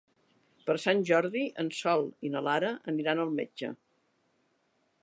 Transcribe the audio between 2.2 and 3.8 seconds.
i na Lara aniran al metge.